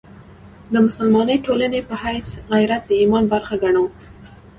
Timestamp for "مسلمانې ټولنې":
0.85-1.81